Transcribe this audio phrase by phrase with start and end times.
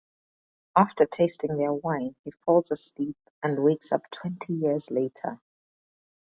[0.75, 5.39] After tasting their wine, he falls asleep and wakes up twenty years later.